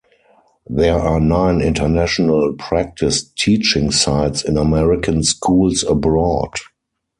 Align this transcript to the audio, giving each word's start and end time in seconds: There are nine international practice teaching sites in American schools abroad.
There 0.67 0.97
are 0.97 1.19
nine 1.19 1.61
international 1.61 2.53
practice 2.57 3.29
teaching 3.37 3.91
sites 3.91 4.43
in 4.43 4.57
American 4.57 5.21
schools 5.21 5.83
abroad. 5.83 6.53